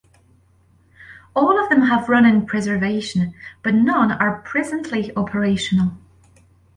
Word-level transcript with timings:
All 1.35 1.61
of 1.63 1.69
them 1.69 1.83
have 1.83 2.09
run 2.09 2.25
in 2.25 2.47
preservation 2.47 3.35
but 3.61 3.75
none 3.75 4.11
are 4.11 4.41
presently 4.41 5.15
operational. 5.15 5.95